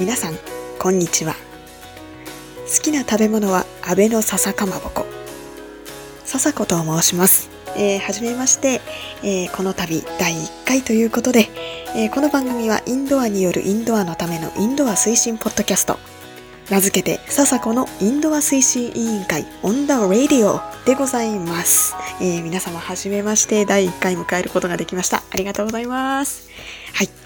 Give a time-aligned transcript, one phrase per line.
[0.00, 0.34] 皆さん、
[0.78, 1.34] こんにちは。
[2.74, 5.04] 好きな食べ物は安倍の笹かまぼこ。
[6.24, 7.50] 笹子と申します。
[7.76, 8.80] えー、はじめまして、
[9.22, 11.48] えー、この度第1回ということで、
[11.94, 15.98] えー、この番組はインドアによるインドアのためのインドア推進ポッドキャスト。
[16.70, 21.94] 名付けて、笹子のインドア推進委員会オンダ Radio でございます。
[22.22, 25.22] えー、皆様はじめまして第1回迎えることができました。
[25.30, 26.48] ありがとうございます。
[26.94, 27.19] はい。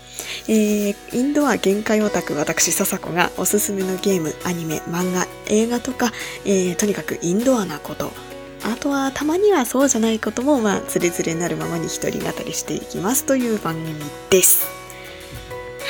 [0.47, 6.13] えー、インドア限界オタク私笹子がおすすめのゲーム、アニメ、漫画、映画とか、
[6.45, 8.13] えー、とにかくインドアなこと、
[8.65, 13.95] あとはたまにはそうじゃないこともまあつれづれなるままに一人語りしていきますという番組
[14.31, 14.67] です。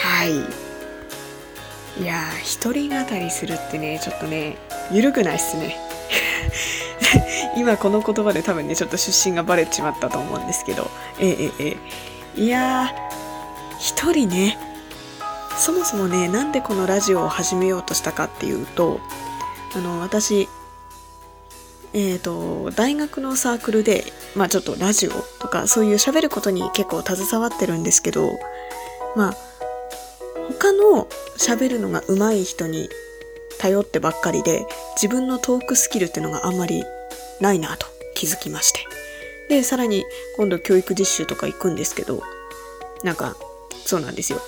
[0.03, 0.65] はい。
[2.03, 4.59] いやー、一人語りするってね、ちょっとね、
[4.91, 5.79] ゆるくないっすね。
[7.57, 11.77] 今この言葉で多分ね、ちょっと出身がバレちまったと思うんですけど、えええ
[12.37, 12.41] え。
[12.41, 13.24] いやー、
[13.85, 14.57] 一人ね、
[15.59, 18.99] そもそもね、なんでこのラジオを始めようとしたかっていうと、
[19.77, 20.49] あの、私、
[21.93, 24.05] えっ、ー、と、大学のサークルで、
[24.35, 28.39] まあちょっとラジオとかそういう喋ることに結構携わってるんですけど、
[29.17, 29.37] まあ、
[30.49, 32.89] 他の喋るのが上手い人に
[33.59, 34.65] 頼ってばっかりで、
[34.97, 36.85] 自分のトークスキルっていうのがあんまり
[37.39, 38.81] ないなと気づきまして。
[39.51, 40.07] で、さらに
[40.39, 42.23] 今度教育実習とか行くんですけど、
[43.03, 43.37] なんか
[43.85, 44.41] そうなんですよ。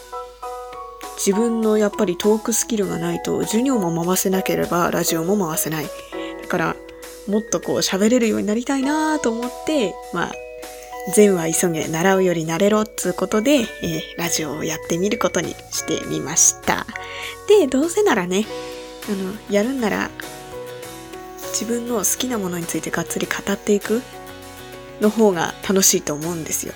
[1.16, 5.86] 自分のやっぱりトークスキルがないと授業も回せなければラジオも回せない。
[6.42, 6.76] だから
[7.26, 10.32] もっとこう喋れるようになりたいなと思って、まあ、
[11.14, 16.86] 善は急げ、習うより慣れろっつうことで、えー、ラジオをやってみることにしてみました。
[17.48, 18.44] で、どうせならね、
[19.08, 20.10] あの、やるんなら、
[21.52, 24.02] 自分の好きなものについてがっつり語っていく
[25.00, 26.74] の方が楽しいと思うんですよ。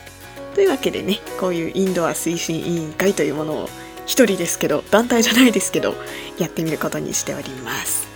[0.55, 3.69] というわけでね、こういうインドア推進委員会というものを
[4.07, 5.95] 一人ですけど、団体じゃないですけど、
[6.39, 8.09] やってみることにしております。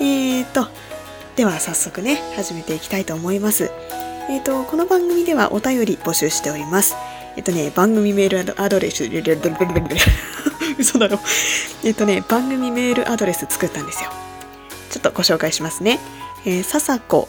[0.00, 0.68] えーと、
[1.36, 3.70] では早速ね、始めていきたいと思います。
[4.28, 6.94] えーと、この番組ではお便り募集しております。
[7.36, 9.04] えっとね、番組メールアドレス、
[10.78, 11.18] 嘘だろ。
[11.82, 14.10] えっとね、番組メールアドレス作ったんですよ。
[14.90, 15.98] ちょっとご紹介しますね。
[16.46, 17.28] えー、ささこ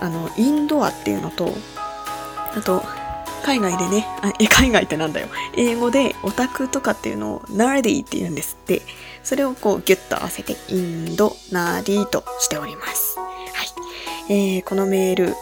[0.00, 1.52] あの、インドアっていうのと、
[2.56, 2.82] あと、
[3.44, 5.28] 海外でね、あえ、海外ってなんだよ。
[5.56, 8.82] 英語でオタクとかっていうのをナーディって言うんですって。
[9.22, 13.18] それをこうギュッと合わせてインドナーディとしております。
[13.18, 13.24] は
[14.28, 14.32] い。
[14.32, 15.34] えー、このメール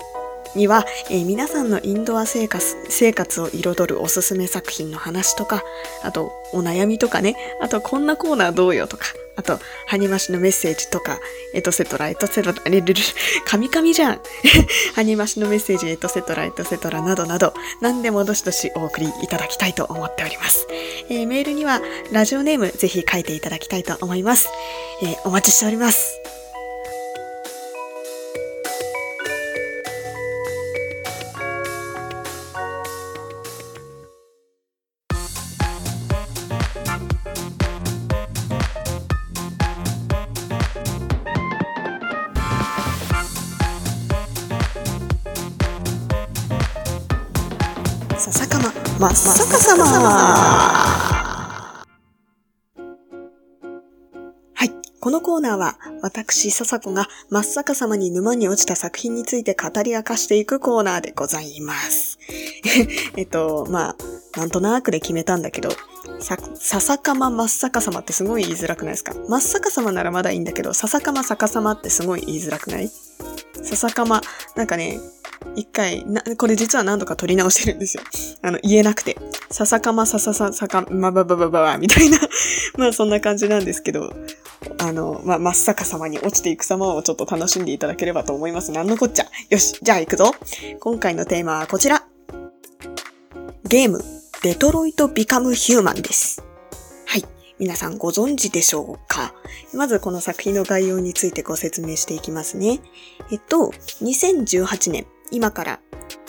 [0.58, 5.62] には、えー、皆さんのインドア生活生活を彩るおすすめ作品の話とか、
[6.02, 11.20] あとお悩みとかね、あとこんなコーナーどうよとか、あと、ハニマシのメッセージとか、
[11.54, 12.94] エトセトラ、エトセトラ、レルル、
[13.46, 14.20] カミカミじゃん。
[14.96, 20.66] ハニマシのメッセージ、エトセトラ、エトセトラなどなど、何でもどしどしお送りいただきたいと思っております。
[21.08, 21.80] えー、メールには、
[22.10, 24.48] ラジオネームぜひ書いていただきたいと思います。
[25.04, 26.37] えー、お待ちしております。
[48.98, 49.84] ま真っ逆さま。
[54.54, 54.70] はい。
[55.00, 62.18] このコーナーは、私、笹子が真っ逆さまに沼に落ちた作品について語り明かしていくコーナーでございます。
[63.16, 63.96] えっと、まあ、
[64.38, 65.70] なんとなくで決めたんだけど、
[66.18, 69.14] さ、笹かま真っ逆さまってすごい言いづらくないですか？
[69.28, 72.90] 真っ逆さまならまだいいんだけど、笹かま逆さまってすごい言いづらくない？
[73.62, 74.20] 笹かま、
[74.56, 74.98] なんかね、
[75.56, 78.02] 一回、な、これ実は何度か撮り直してるんですよ。
[78.42, 79.16] あの、言えなくて。
[79.50, 82.18] ささかまささささか、まばばばばば、みたいな
[82.76, 84.12] まあそんな感じなんですけど、
[84.78, 88.72] あの、まあ、真っ逆さまに落ちていく様をちょっと楽しんでいただければと思います。
[88.72, 89.26] なんのこっちゃ。
[89.50, 90.34] よし、じゃあ行くぞ。
[90.80, 92.04] 今回のテーマはこちら。
[93.64, 94.02] ゲーム、
[94.42, 96.42] デトロイト・ビカム・ヒューマンです。
[97.06, 97.24] はい。
[97.58, 99.34] 皆さんご存知でしょうか
[99.74, 102.80] まずこの作品の概要についてご説明していきますね。
[103.30, 105.80] えっと、2018年、今から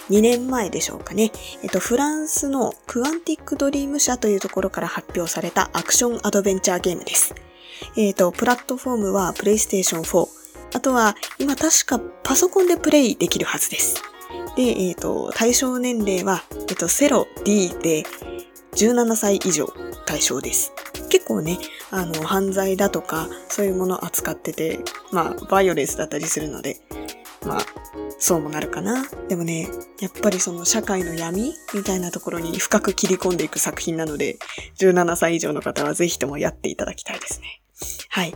[0.09, 1.31] 2年前でしょうかね。
[1.63, 7.35] えっと、フランスのクアンティックドリーム社というところから発表されたアクションアドベンチャーゲームです。
[7.95, 10.27] えっと、プラットフォームはプレイステーション4。
[10.75, 14.03] あとは、今確かパソコンでプレイできるはずです。
[14.55, 18.03] で、えっ、と、対象年齢は、えっ、と、セロ D で
[18.73, 19.67] 17歳以上
[20.05, 20.73] 対象です。
[21.09, 21.57] 結構ね、
[21.91, 24.79] あの、犯罪だとか、そういうものを扱ってて、
[25.11, 26.77] まあ、バイオレンスだったりするので、
[27.45, 27.65] まあ、
[28.17, 29.05] そうもなるかな。
[29.27, 29.69] でもね、
[29.99, 34.37] やっぱりその社会の闇みたいなところに深く切り込んでいく作品なので、
[34.77, 37.61] 17歳以上の方はぜひともやっていただきたいですね。
[38.09, 38.33] はい。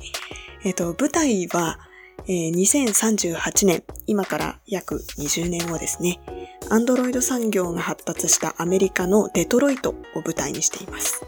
[0.64, 1.80] えっ、ー、と、舞台は、
[2.26, 6.22] えー、2038年、今から約20年後ですね。
[6.70, 11.26] アンドロイド産業が発達したアメリカのデトロイトを舞台にしています。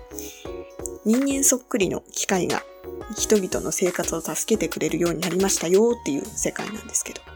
[1.04, 2.64] 人間そっくりの機械が
[3.18, 7.35] 人々の生活を助けてくれるようになりましたよっていう世界なんですけど。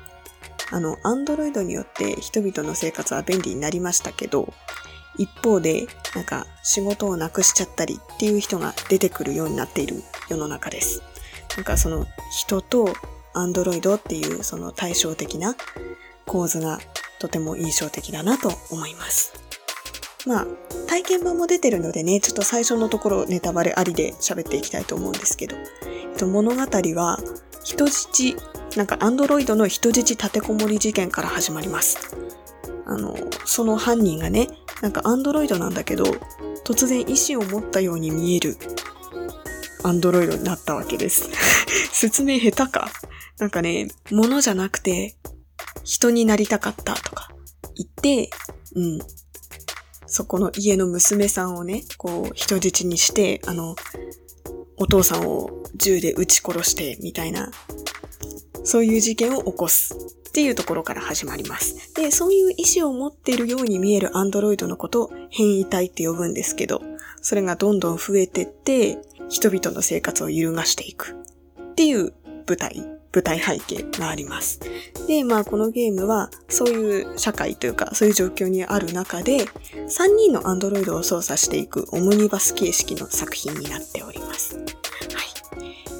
[0.71, 4.53] あの、アンドロイドによって人々の生活は便利になりましたけど、
[5.17, 11.01] 一方で、なんか仕事をなくしちゃったりっていう人が出てくるようになっている世の中です。
[11.57, 12.93] なんかその人と
[13.33, 15.55] アンドロイドっていうその対照的な
[16.25, 16.79] 構図が
[17.19, 19.33] とても印象的だなと思います。
[20.25, 20.47] まあ、
[20.87, 25.55] 体験版も出てるのでね、ちょっと最初のところネタバレありで喋っていきたいと思うんですけど、
[25.85, 27.19] えっと、物語は
[27.63, 28.35] 人質
[28.75, 32.15] なんかアンドロイドの人質立てこもり事件から始まります。
[32.85, 34.47] あの、その犯人がね、
[34.81, 36.05] なんかアンドロイドなんだけど、
[36.65, 38.57] 突然意志を持ったように見える
[39.83, 41.29] アンドロイドになったわけです。
[41.91, 42.91] 説明下手か
[43.39, 45.15] なんかね、物じゃなくて
[45.83, 47.29] 人になりたかったとか
[47.75, 48.29] 言って、
[48.75, 48.99] うん。
[50.05, 53.75] そこの家の娘さんをね、こう人質にして、あの、
[54.77, 57.51] お父さんを銃で撃ち殺してみたいな
[58.63, 59.95] そういう事件を起こす
[60.29, 61.93] っていうところから始まります。
[61.95, 66.81] で、そういう意思を持っているように見えるアンドロイドのことを変異体って呼ぶんですけど、
[67.21, 71.15] それがどんどん増えてって、人々の生活を揺るがしていく
[71.71, 72.13] っていう
[72.47, 72.75] 舞台、
[73.13, 74.59] 舞台背景があります。
[75.07, 84.55] で、まあこのゲームはそういう社会というかそういう状況にある中で3人のアンドロイドを操作していくオムニバス形式の作品になっております。
[84.57, 84.65] はい。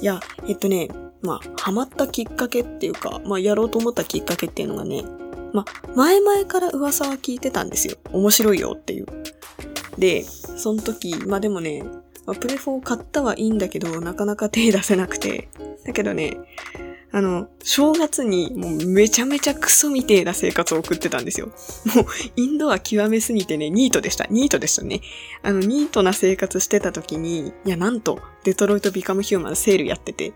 [0.02, 0.88] いや、えっとね、
[1.22, 5.04] まあ、ハマったきっかけっていうか、まあ、やろうと思ったきっかけっていうのがね、
[5.52, 7.96] まあ、前々から噂は聞いてたんですよ。
[8.12, 9.06] 面白いよっていう。
[9.98, 11.82] で、その時、まあでもね、
[12.26, 15.48] まあ、プレフォー買ったはいいんだけど、なかなか手出せなくて。
[15.84, 16.36] だけどね、
[17.12, 21.48] あの、正月にもうめちゃめちゃクソみてえな生活を送ってたんですよ。
[21.94, 24.26] もう、インドア極めすぎてね、ニートでした。
[24.30, 25.00] ニートでしたね。
[25.42, 30.32] あの、ニートな生活してた時に、いや、なんと、デトロイトビカムヒューマンセールやってて、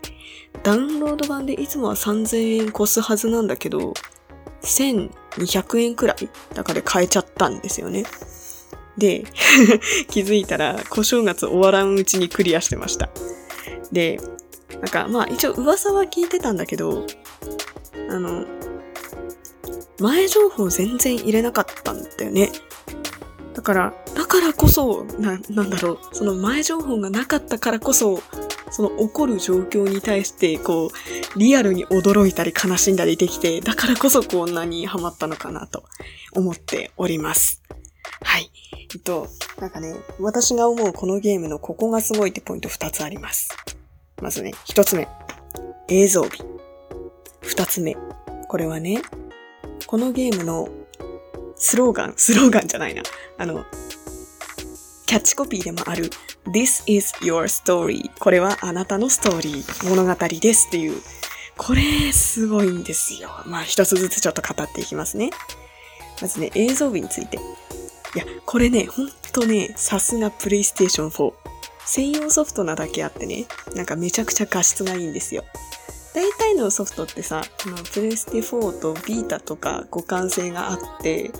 [0.63, 3.93] ダウンロード版でいつもは3000円越すはずなんだけど、
[4.63, 8.05] 1200円くらいだから買えちゃったんですよね。
[8.97, 9.25] で、
[10.09, 13.09] 気づいたら、小正月終わらんうちにクリアしてました。
[13.91, 14.19] で、
[14.75, 17.05] なんか、まあ一応噂は聞いてたんだけど、
[18.09, 18.45] あの、
[19.99, 22.51] 前情報全然入れなかったんだよね。
[23.53, 28.21] だから、だからこそ、な、なんだろう、その前情報がなかったからこそ、
[28.71, 30.87] その起こる状況に対して、こ
[31.35, 35.85] う、リアルに驚いたり悲しんだりできて、だからこそこんなにハマったのかなと
[36.33, 37.63] 思っております。
[38.21, 38.51] はい。
[38.93, 39.27] えっと、
[39.59, 43.49] なんかね、私が思うこのゲームのここがすごいってポイント2つあります。
[44.21, 45.07] まずね、一つ目。
[45.89, 46.39] 映像美。
[47.41, 47.95] 二つ目。
[48.47, 49.01] これはね、
[49.87, 50.69] このゲームの
[51.57, 53.03] スローガン、 スローガンじゃないな。
[53.37, 53.65] あの、
[55.05, 56.09] キャッチコピーでもある
[56.47, 58.09] This is your story.
[58.19, 61.01] これはあなたのストーリー、物語ですっていう。
[61.57, 63.29] これ、すごいんですよ。
[63.45, 65.29] まあ、一つずつちょっと語っていきますね。
[66.21, 67.37] まずね、映像美について。
[67.37, 67.39] い
[68.17, 71.33] や、これね、ほんとね、さすがプレイステーション4。
[71.85, 75.43] 専用ソフトなだけあってね、なんかめちゃくちゃ画質がいいんですよ。
[76.15, 81.31] 大体のソフトってさ、このプレステ4とビータとか互換性があって、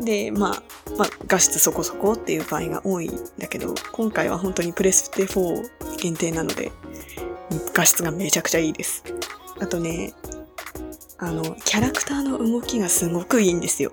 [0.00, 0.62] で、まあ、
[0.96, 6.70] まあ、画質そこそこっていう場合が多いんだけど、今回は本当にプレステ4限定なので、
[7.72, 9.02] 画質がめちゃくちゃいいです。
[9.60, 10.12] あとね、
[11.18, 13.92] あの、キャラクターの動きがすごくいいんですよ。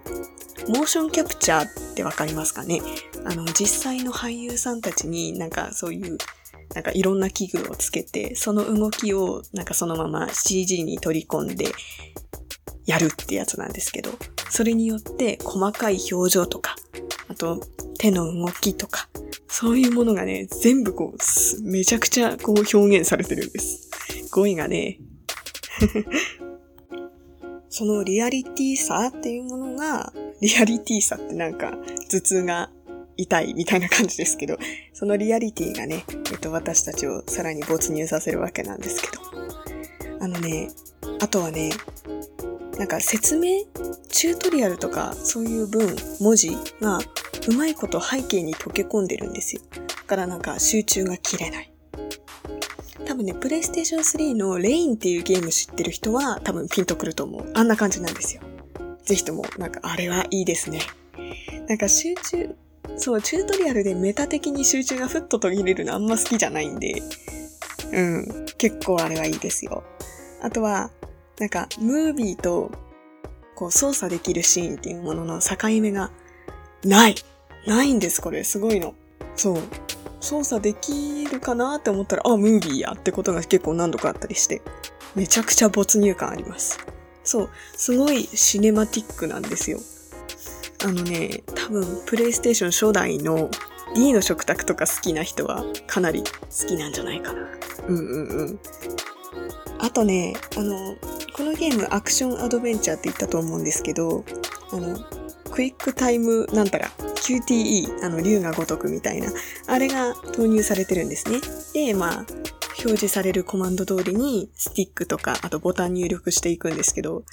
[0.68, 2.82] モーションキャプチャーってわかりますかね？
[3.26, 6.18] あの、実際の俳優さんたちになんかそういう、
[6.74, 11.66] なんかいろんな器具をつけて、その動きをなんかそのまま CG に取り込んで
[12.86, 14.12] やるってやつなんですけど、
[14.50, 16.76] それによって細かい表情とか、
[17.28, 17.60] あと
[17.98, 19.10] 手の動きとか、
[19.48, 23.90] そういうものがね、全部こう、めちゃくちゃこう表現されてるんです。
[24.32, 25.00] 語彙がね、
[27.72, 30.12] そのリアリティさっていうものが
[30.42, 31.78] リアリティさってなんか
[32.10, 32.70] 頭痛が
[33.16, 34.58] 痛いみたいな感じですけど、
[34.94, 39.24] そのリアリティがね、えっと、私たちをさらに没入させるわけなんですけど。
[40.20, 40.70] あのね、
[41.20, 41.72] あとはね、
[42.78, 43.64] なんか説明
[44.10, 46.50] チュートリアルとかそういう文、文字
[46.82, 47.00] が
[47.48, 49.62] うまいこと背景に溶け込んでるんですよ。
[49.72, 51.71] だからなんか集中が切れない。
[53.12, 57.52] 多分ね、プレイステーション3のレインっていうゲーム知ってる人は多分ピンとくると思う。
[57.56, 58.42] あんな感じなんですよ。
[59.04, 60.80] ぜひとも、なんかあれはいいですね。
[61.68, 62.56] なんか集中、
[62.96, 67.04] そう、チュートリアルでメタ的に集中がふっと途切れるのあんま好きじゃないんで、
[67.92, 69.84] うん、結構あれはいいですよ。
[70.42, 70.90] あとは、
[71.38, 72.72] なんか、ムービーと、
[73.58, 76.12] こう、操作できるシーンっていうものの境目が、
[76.86, 77.16] ない
[77.68, 78.46] ないんです、これ。
[78.46, 78.96] すごいの。
[79.36, 79.58] そう。
[80.22, 84.62] 操作できるかなって思ったら、あ、ムービーやってことが結構何度かあったりして、
[85.16, 86.80] めちゃくちゃ没入感あります。
[87.24, 87.50] そう。
[87.76, 89.80] すごいシネマティックなんですよ。
[90.84, 93.50] あのね、多分、プレイステーション初代の
[93.96, 97.48] D の食卓とか好きな人はかなり好きなんじゃないかな。
[97.88, 98.60] うんうんうん。
[99.80, 100.96] あとね、あの、
[101.36, 104.24] このゲームアクションアドベンチャーって言ったと思うんですけど、
[104.72, 104.98] あの、
[105.52, 109.32] クイックタイムなんたら、QTE、あの、竜が如くみたいな、
[109.68, 111.40] あれが投入されてるんですね。
[111.74, 112.26] で、まあ、
[112.84, 117.24] 表示されるコマンド通りに、スティックとか、あとボタン入力していくんですけど、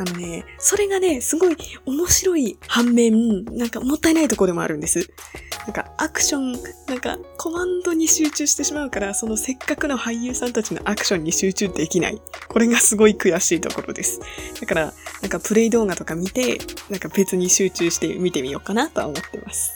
[0.00, 5.10] あのね、それがね、すごい面白い反面、なんかもったいないところでもあるんです。
[5.66, 6.52] なんかアクション、
[6.86, 12.22] なんかコマンドに集中してしまうから、そのせっかくの俳優さんたちのアクションに集中できない。
[12.48, 14.20] これがすごい悔しいところです。
[14.58, 16.56] だから、なんかプレイ動画とか見て、
[16.88, 19.70] なんか別に集中して見てみようかなとは思ってます。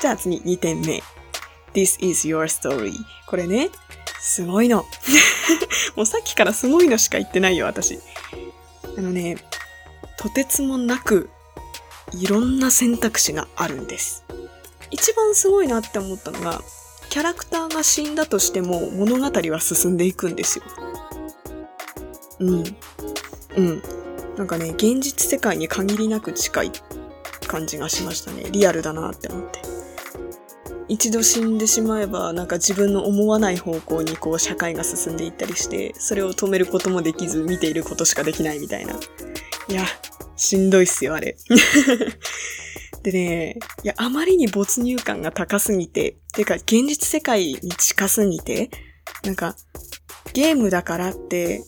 [0.00, 1.04] じゃあ次2点目。
[1.72, 2.94] This is your story.
[3.28, 3.70] これね、
[4.18, 4.84] すごいの。
[5.94, 8.00] もうさっきからすごいのしか言ってないよ、私。
[8.96, 9.36] あのね、
[10.18, 11.28] とてつもなく
[12.12, 14.24] いろんな選択肢があるんです。
[14.90, 16.62] 一番すごいなって思ったのが、
[17.10, 20.64] キャラクターが死んだとしても物語は進んでいくんですよ。
[22.40, 22.64] うん。
[23.56, 23.82] うん。
[24.36, 26.72] なんかね、現実世界に限りなく近い
[27.46, 28.44] 感じがしましたね。
[28.50, 29.65] リアルだなって思って。
[30.88, 38.94] 一度死んでしまえば、なんか自分の思わない方向にこう社会が進んでいったりして、それを止めることもできず見ていることしかできないみたいな。
[39.68, 39.84] いや、
[40.36, 41.36] しんどいっすよ、あれ。
[43.02, 48.70] でね、いや、あまりに没入感が高すぎて、てか現実世界に近すぎて、
[49.24, 49.56] なんか、
[50.32, 51.62] ゲームだからって、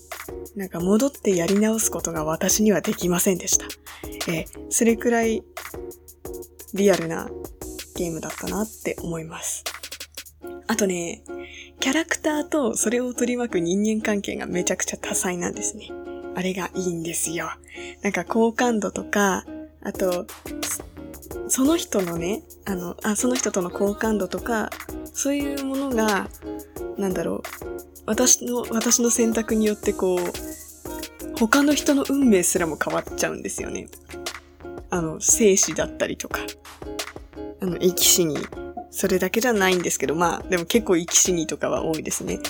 [0.56, 3.66] なんか戻ってやり直すことが私にはできませんでした。
[4.30, 5.42] えそれくらい
[6.74, 7.30] リアルな
[7.98, 9.64] ゲームだったなって思います。
[10.68, 11.24] あとね、
[11.80, 15.90] キャラクターとそれを取り巻く人間関係がめちゃくちゃ多彩なんですね。
[16.36, 17.50] あれがいいんですよ。
[18.02, 19.44] なんか好感度とか、
[19.82, 20.26] あと、
[21.48, 24.70] その人のね、あの、あ、その人との好感度とか、
[25.12, 26.28] そういうものが、
[26.96, 27.42] なんだろう、
[28.06, 33.88] 私の、私の選択によってこう、他の人の運命すらも変わっちゃうんですよね。
[34.90, 36.40] あの、生死だったりとか。
[37.68, 38.38] あの、生き死に。
[38.90, 42.40] それだけじゃないんですけど、まあ、でも結構生き死にとかは多いですね。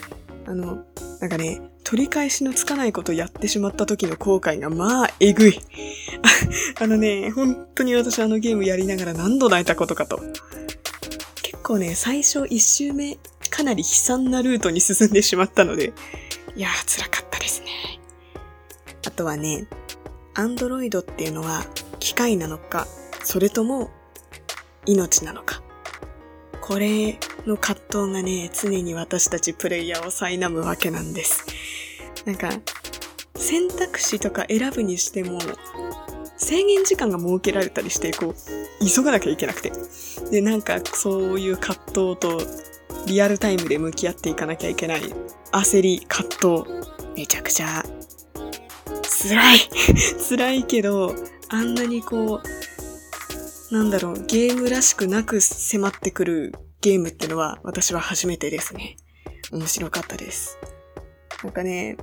[0.46, 0.84] あの、
[1.20, 5.60] なんかね、取り返しのつかないことやってしまった時の後悔が、まあ、えぐい。
[6.80, 10.20] あのね、本当に私あのゲームやりながら何度泣いたことかと。
[11.42, 13.18] 結構ね、最初一周目、
[13.50, 15.92] かなり悲惨なルートに進んでしまったので、
[16.54, 17.66] いやー辛かったですね。
[19.04, 19.66] あとはね、
[20.34, 21.66] アンドロイドっていうのは
[21.98, 22.86] 機械なのか、
[23.24, 23.90] それとも
[24.88, 25.62] 命なのか。
[26.62, 31.44] これの葛藤がね、常に私たちプレイヤーを苛むわけなんです。
[32.24, 32.50] なんか、
[33.34, 35.38] 選択肢とか選ぶにしても、
[36.36, 38.34] 制限時間が設けられたりして、こう、
[38.86, 39.72] 急がなきゃいけなくて。
[40.30, 42.40] で、なんか、そういう葛藤と、
[43.06, 45.02] リアルタイムで向き合っていかなきゃいけない
[45.52, 47.84] 焦り、葛藤、めちゃくちゃ、
[49.22, 49.58] 辛い
[50.28, 51.14] 辛いけど、
[51.48, 52.67] あんなにこう、
[53.70, 58.96] なんだろう、ゲームらしくなく迫ってくるゲームってのは私は初めてですね。
[59.52, 60.58] 面白かったです。
[61.42, 61.96] なんかね、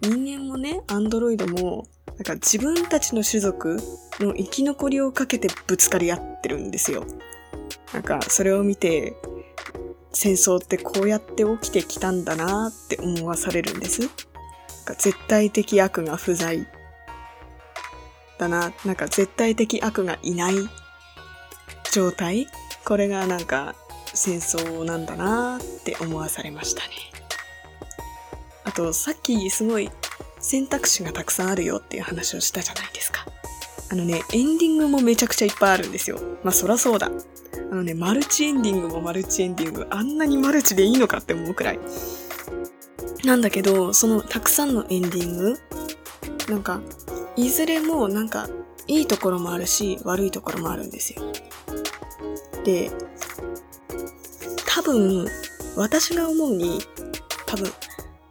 [0.00, 3.76] 人間もね、アンドロイドも、なんか自分たちの種族
[4.20, 7.04] の生き残りをかけてぶつかり合ってるんですよ。
[7.92, 9.14] なんかそれを見て、
[10.12, 14.00] 戦争ってこうやって起きてきたんだなって思わされるんです。
[14.00, 16.66] なんか絶対的悪が不在
[18.38, 20.54] だな、なんか絶対的悪がいない
[21.94, 22.48] 状態？
[22.84, 23.76] これがなんか
[24.12, 26.88] 戦争なんだなって思わされましたね。
[28.64, 29.90] あとさっきすごい
[30.40, 33.24] 選択肢がたくさんあるよっていう話をしたじゃないですか。
[33.92, 36.18] あのね、エンディングもめちゃくちゃいっぱいあるんですよ。
[36.42, 37.12] まあそらそうだ。
[37.70, 41.78] あのね、マルチエンディングもマルチエンディング、あんなにマルチでいいのかって思うくらい。
[43.24, 45.58] なんだけど、そのたくさんのエンディング、
[46.48, 46.82] なんか、
[47.36, 48.48] いずれもなんか、
[48.86, 51.22] いいところもあるし、悪いところもあるんですよ。
[52.64, 52.90] で、
[54.66, 55.26] 多分、
[55.76, 56.80] 私が思うに、
[57.46, 57.70] 多分、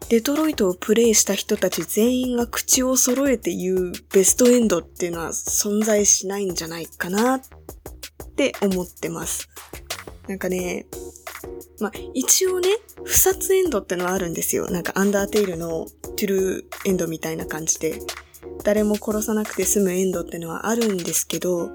[0.10, 7.42] デトロイトをプレイした人たち全員が口を揃えて言うベストエンドっていうのは存在しないんじゃないかなっ
[8.36, 9.50] て思ってます。
[10.28, 10.86] なんかね、
[11.80, 12.70] まあ、一応ね、
[13.04, 14.70] 不殺エンドってのはあるんですよ。
[14.70, 18.00] なんかアンダーテイルのトゥルーエンドみたいな感じで、
[18.64, 21.72] 誰も殺さなくて済むエンドってのはあるんですけど、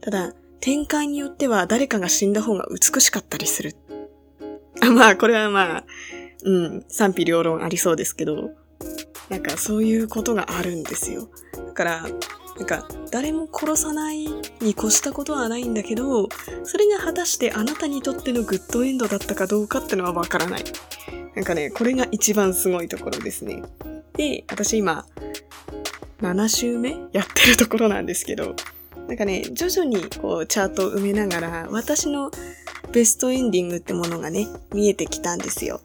[0.00, 0.32] ただ、
[0.64, 3.76] 展開によっては誰かが死んだ方が美しかったりする。
[4.96, 5.84] まあ、これはまあ、
[6.42, 8.52] うん、賛否両論ありそうですけど、
[9.28, 11.28] なんかそういうことがあるんですよ。
[11.54, 12.08] だから、
[12.56, 16.30] なんか、誰も殺さないに越したことはないんだけど、
[16.62, 20.64] それが果たしてあなたにとってのグッドエンドだったかどうかってのはわからない。
[21.34, 23.62] なんかね、これが一番すごいところですね。
[24.16, 25.04] で、私今、
[26.22, 28.56] 7週目やってるところなんですけど、
[29.08, 32.30] なんかね、徐々にこうチャートを埋めながら、私の
[32.92, 35.80] ベストエンディングってものがね、見えてきたんですよ。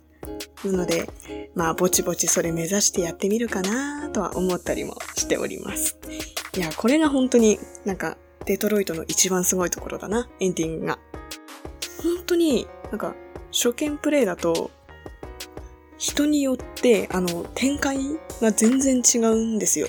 [0.64, 1.10] なので、
[1.56, 5.98] まあ、ぼちぼちそれ目指してやってみるかなとは思ったりもしております。
[6.56, 11.00] いや、これが本当になんか、デトロイトの一番すごいところだな、エンディングが。
[12.04, 13.16] 本当に、なんか、
[13.52, 14.72] 初見プレイだと、
[15.98, 17.98] 人によって、あの、展開
[18.42, 19.88] が全然違うんですよ。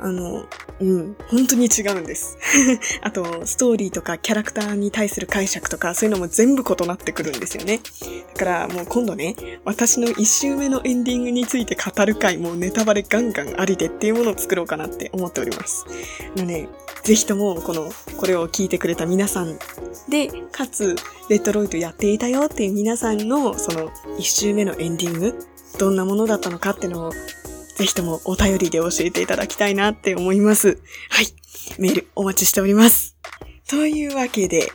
[0.00, 0.44] あの、
[0.80, 2.36] うん、本当に違うんです。
[3.02, 7.80] あと、ストーリーとかキャラクターに対する解釈とか、そういうのも全部異なってくるんですよね。
[8.34, 15.86] だからもう今度ね、私の一周目のエンディングについて語る回もうネタバレガンガンありでっていうものを作ろうかなって思っております。
[16.36, 16.68] のね、
[17.02, 19.58] ぜひともこの、これを聞いてくれた皆さん
[20.08, 20.96] で、かつ、
[21.28, 25.34] レトロイトやっていたよっていう皆さんの、その一周目のエンディング、
[25.78, 27.12] どんなものだったのかっていうのを
[27.76, 30.78] ぜひともお便りで教えていただきたいなって思います。
[31.10, 31.26] はい。
[31.78, 33.16] メールお待ちしております。
[33.68, 34.72] というわけで、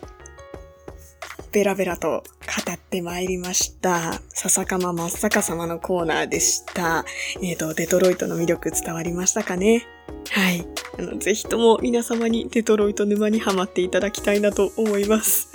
[1.51, 4.21] ベラベラと語ってまいりました。
[4.29, 7.05] 笹かま真っ坂様のコーナーでした。
[7.41, 9.87] えっ、ー、と、デトロイトの魅力伝わりましたかね？
[10.31, 10.67] はい。
[10.97, 15.49] あの、ぜひとも皆様にデトロイト沼にハマっていただきたいなと思います。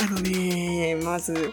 [0.00, 1.52] あのね、まず、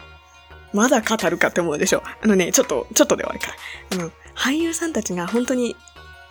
[0.73, 2.03] まだ語るかって思うでしょ。
[2.21, 3.53] あのね、ちょっと、ちょっとで終わるから。
[3.91, 5.75] あの、俳優さんたちが本当に、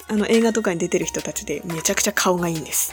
[0.09, 2.93] あの、映画とかに出てる人たちでめちゃくちゃ顔がいいんです。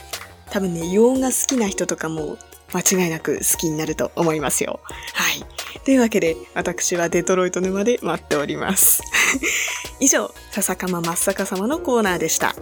[0.51, 2.37] 多分ね、洋画好きな人とかも
[2.73, 4.79] 間違いなく好きになると思いますよ。
[5.13, 5.43] はい。
[5.83, 9.01] というわけで、私はデトロイト沼で待っております。
[9.99, 12.55] 以上、笹かま真っ坂様のコーナーでした。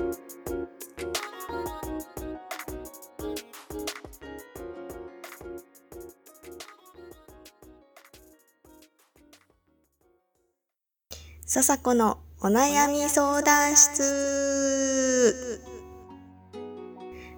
[11.57, 15.59] 笹子のお悩み相談室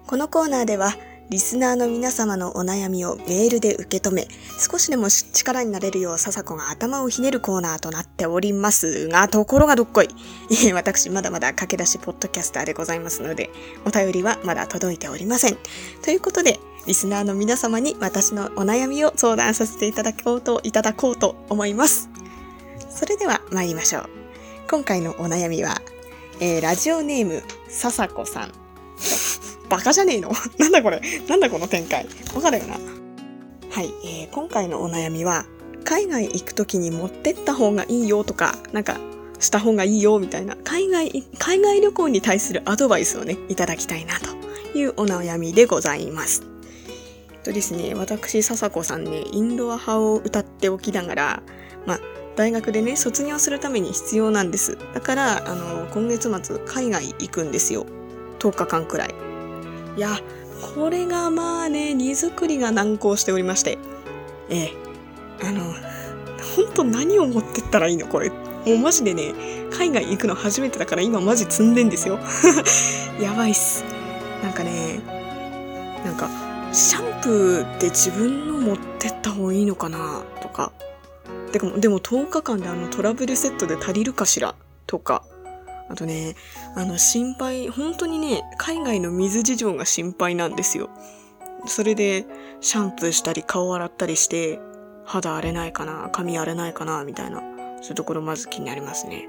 [0.06, 0.92] このコーナーでは
[1.30, 4.28] リスナーの皆様のお悩みをメールで受け止め、
[4.58, 10.08] 少しでも力になれるよう笹子が頭をひねるコーナーとなっておりますが、ところがどっこい。
[10.74, 13.48] 私まだまだ駆け出しポッドキャスターでございますので、
[13.86, 15.56] お便りはまだ届いておりません。
[16.02, 22.10] ということで、リスナーの皆様に私のお悩みを相談させていただこうと、いただこうと思います。
[22.90, 24.10] それでは参りましょう。
[24.70, 25.80] 今回のお悩みは、
[26.40, 28.52] えー、ラジオネーム、さこさん。
[29.68, 30.32] バカじゃねえの？
[30.58, 31.00] なんだこれ？
[31.28, 32.06] なんだこの展開？
[32.34, 32.76] バカだよな？
[33.70, 35.46] はい、えー、今回のお悩みは、
[35.84, 38.98] 海外行くときに持ってった方がいいよとか、なんか、
[39.38, 46.42] した方がいいよみたいな、海外、海外旅行に対するアドバイスをね、いただきたいなというお悩みでございます。
[47.32, 51.42] えっとですね、私、笹子さんね、インドア派を歌っておきながら、
[51.86, 52.00] まあ、
[52.40, 54.78] 大学でね、卒業するために必要なんです。
[54.94, 57.84] だから、あの、今月末、海外行くんですよ。
[58.38, 59.14] 10日間くらい。
[59.94, 60.18] いや、
[60.74, 63.76] これがまあね、荷造りが難航しておりまして。
[64.48, 64.72] ええ、
[65.42, 65.60] あの、
[66.56, 68.06] ほんと何を持ってったらいいの？
[68.06, 68.30] これ。
[68.30, 68.36] も
[68.72, 69.34] うマジでね、
[69.70, 72.18] 海外行くの初めてだから今マジ積んでんですよ。
[73.20, 73.84] やばいっす。
[74.42, 75.00] なんかね、
[76.06, 76.30] なんか、
[76.72, 80.22] シャンプーって自分の持ってった方がいいのかな？
[80.40, 80.72] とか、
[81.52, 84.54] でも、でも10日間であのトラブルセットで足りるかしら？
[84.86, 85.24] とか。
[85.88, 86.36] あとね、
[86.76, 90.88] あの心配、本当にね、海外の水事情が心配なんですよ。
[91.66, 92.26] それで、
[92.60, 94.60] シャンプーしたり顔洗ったりして、
[95.04, 97.40] 肌荒れないかな、髪荒れないかな、みたいな。
[97.82, 99.28] そういうところまず気になりますね。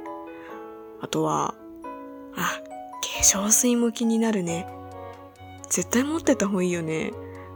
[1.02, 1.56] あとは、
[2.36, 2.62] あ、
[3.02, 4.68] 化粧水も気になるね。
[5.70, 7.12] 絶対持ってた方がいいよね。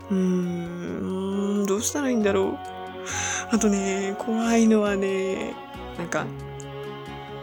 [0.10, 2.75] うーん、どうしたらいいんだろう。
[3.52, 5.54] あとね、怖いのはね、
[5.98, 6.26] なんか、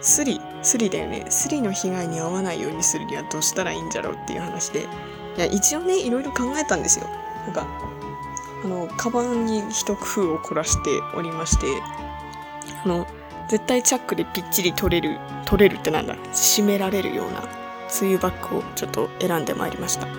[0.01, 1.27] スリ、スリだよね。
[1.29, 4.81] スリの被害に遭わないようにするにはどうしたらいいんじゃろうっていう話で。
[5.37, 7.07] いや、一応ね、いろいろ考えたんですよ。
[7.47, 7.67] なんか、
[8.65, 11.67] あの、カバンに一工夫を凝らしておりまして、
[12.85, 13.07] あの、
[13.49, 17.43] 絶対チャックでぴっちり取れる、取れるってなんだ、締められるような、
[18.01, 20.07] 梅雨バッグをちょっと選んでまいりました。
[20.07, 20.11] い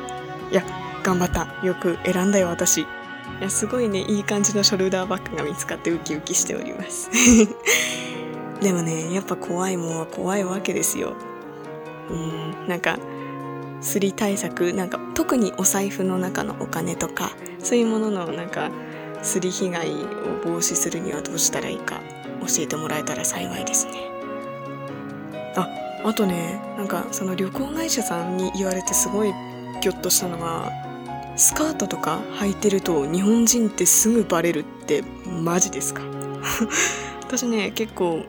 [0.52, 0.64] や、
[1.04, 1.48] 頑張った。
[1.66, 2.86] よく選んだよ、私。
[3.40, 7.10] いや、すごいね、いい感じのショルダーバッグが見つかってウキウキしております。
[8.62, 11.14] でもね、やっぱ怖いもんは怖いわけですよ。
[12.10, 12.98] うん、なんか、
[13.82, 17.32] すり対策、なんか特にお財布の中のお金とか、
[17.62, 18.72] そういうもののなんか、
[19.22, 19.94] すり被害を
[20.44, 22.02] 防止するにはどうしたらいいか
[22.42, 23.92] 教えてもらえたら幸いですね。
[25.56, 25.68] あ、
[26.04, 29.34] あとね、なんかその旅行会社さんに言われてすごい
[29.82, 30.72] ギョッとしたのが、
[31.36, 35.04] スカートとか履いてると日本人ってすぐバレるって
[35.44, 36.04] マジですか？
[37.26, 38.24] 私ね、結構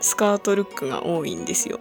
[0.00, 1.80] スカートルックが多いんですよ。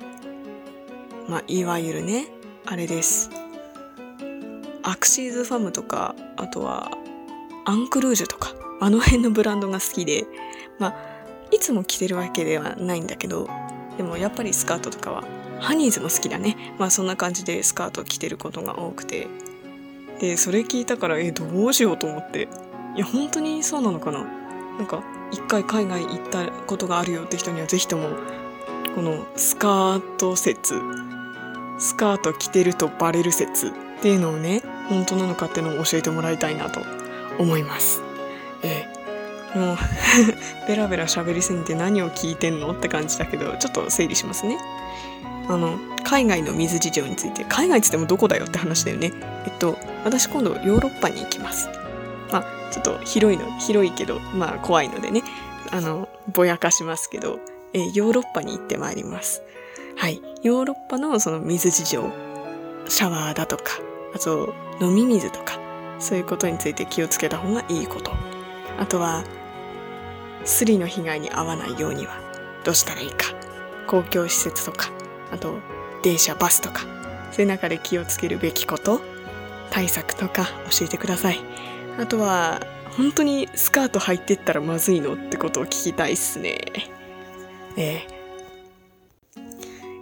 [1.27, 2.27] まあ、いわゆるね、
[2.65, 3.29] あれです。
[4.83, 6.89] アクシーズファムとか、あとは、
[7.65, 10.25] アンクルージュとか、あの辺のブランドが好きで、
[10.79, 10.95] まあ、
[11.51, 13.47] いつも着てるわけではないんだけど、
[13.97, 15.23] でもやっぱりスカートとかは、
[15.59, 16.73] ハニーズも好きだね。
[16.79, 19.27] まあそんな感じでスカートを着てることが多くて。
[20.19, 22.47] で、それ聞いたから、え、どうしようと思って。
[22.95, 24.25] いや、本当にそうなのかな
[24.77, 28.09] なんか、一回海外行ったことがあるよって人にはぜひとも
[28.95, 30.81] このスカート説
[31.77, 36.81] スカート着てるとバレる説っていうのをね本当なのかっていうのを教えてもらいたいなと
[37.37, 38.01] 思います。
[38.63, 39.77] えー、もう
[40.67, 44.57] ベラベラ喋りすぎて何を聞いてんのって感じだけどちょっと整理しますね。
[45.49, 49.11] あの海外の水事情について海外っつってもどこだよって話だよね。
[49.45, 51.67] えっと私今度ヨーロッパに行きます。
[52.31, 55.23] まあちょっと広いの、広いけど、まあ怖いのでね、
[55.71, 57.39] あの、ぼやかしますけど、
[57.73, 59.41] え、ヨーロッパに行ってまいります。
[59.97, 60.21] はい。
[60.43, 62.11] ヨーロッパのその水事情、
[62.87, 63.63] シャワーだとか、
[64.15, 65.59] あと飲み水とか、
[65.99, 68.11] そういうことについて気をつけた方がいいこと。
[68.77, 69.23] あとは、
[70.45, 72.19] スリの被害に遭わないようには
[72.63, 73.25] どうしたらいいか。
[73.87, 74.89] 公共施設とか、
[75.31, 75.59] あと
[76.03, 76.81] 電車、バスとか、
[77.31, 79.01] そういう中で気をつけるべきこと、
[79.69, 81.39] 対策とか教えてください。
[81.99, 82.61] あとは、
[82.97, 86.57] 本当にスカート履いてったらまずいのってことを聞きたいっすね。
[87.77, 88.18] えー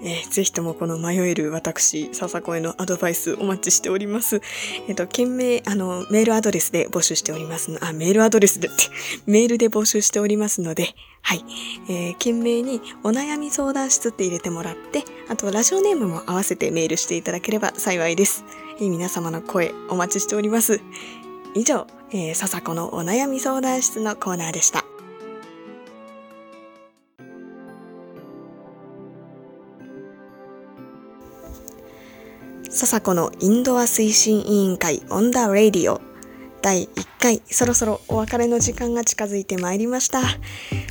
[0.02, 4.42] えー、ぜひともこの迷える私、笹子へのアドバイスお待ちしております。
[4.88, 8.78] えっ、ー、と、件名、あの、メールアドレスで募集しておりますの、あ、メールアドレスでって、
[9.26, 11.44] メールで募集しておりますので、はい。
[11.90, 18.44] えー、件名にお悩み相談室って入れてもらって、あとラジオネームも合わせてメールしていただければ幸いです。
[18.80, 20.80] えー、皆様の声お待ちしております。
[21.54, 24.86] 以上、えー、笹子のお悩み相談室のコーナーでした。
[32.78, 36.00] 笹子のインドア推進委員会オンダーレディオ
[36.62, 40.22] 第1回そろそろお別れの時間が近づいてまいりました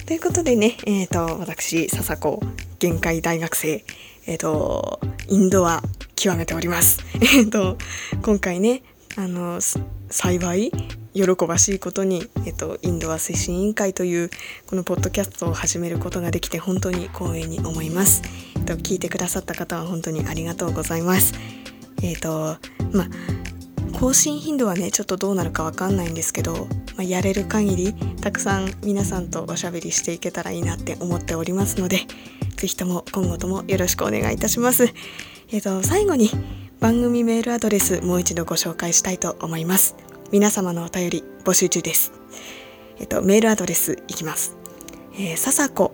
[0.05, 2.42] ということでねえっ、ー、と私笹子
[2.81, 3.85] 限界大学生
[4.27, 5.81] えっ、ー、とインドア
[6.16, 7.79] 極めておりますえっ、ー、と
[8.20, 8.83] 今回ね
[9.16, 9.61] あの
[10.11, 10.72] 幸い
[11.14, 14.31] 喜ばしいことに、えっと、インドア推進委員会という
[14.66, 18.22] このポッドキャストを始めることができて本当に光栄に思います。
[18.57, 21.33] えっと、聞いてくださった方は本当にありがとうございます。
[22.07, 22.57] えっと、
[22.92, 32.01] まあ、更新頻度はね、ちょっとどうなるかわかんないんですけど、まあ、やれる限りたくさん皆さんとおしゃべりしていけたらいいなって思っておりますので、
[32.57, 34.92] ぜひとも今後ともよろしくお願いいたします。
[35.51, 36.31] えっと、最後に
[36.81, 39.97] 番組メールアドレスもう一度ご紹介したいと思います。
[40.31, 42.12] 皆様のお便り募集中です。
[42.99, 44.57] えっと、メールアドレスいきます。
[45.14, 45.92] えー、ささこ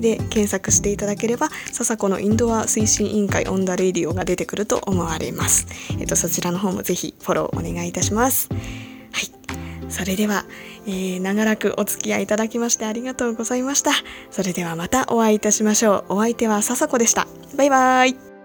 [0.01, 5.67] で検索していただければささこのインドア推進委員会 on the radio が出てくると思われます。
[5.99, 8.47] えっと、そちらの方もぜひフォローお願いいたします。
[9.11, 9.29] はい。
[9.89, 10.45] それでは、
[10.85, 13.91] えー、長らくお付き合いいただきましてありがとうございました。
[14.31, 16.13] それではまたお会いいたしましょう。
[16.13, 17.27] お相手はささこでした。
[17.57, 18.36] バイバーイ。